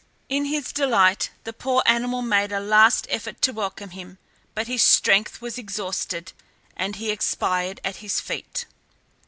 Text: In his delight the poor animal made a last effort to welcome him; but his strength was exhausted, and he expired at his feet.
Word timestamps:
In 0.29 0.45
his 0.45 0.71
delight 0.73 1.29
the 1.43 1.53
poor 1.53 1.83
animal 1.85 2.23
made 2.23 2.51
a 2.51 2.59
last 2.59 3.05
effort 3.11 3.39
to 3.43 3.53
welcome 3.53 3.91
him; 3.91 4.17
but 4.55 4.65
his 4.65 4.81
strength 4.81 5.41
was 5.41 5.59
exhausted, 5.59 6.33
and 6.75 6.95
he 6.95 7.11
expired 7.11 7.79
at 7.83 7.97
his 7.97 8.19
feet. 8.19 8.65